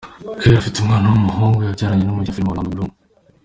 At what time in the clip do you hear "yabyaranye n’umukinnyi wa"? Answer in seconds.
1.67-2.35